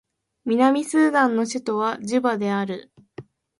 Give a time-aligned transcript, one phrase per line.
[0.45, 2.91] 南スーダンの首都はジュバである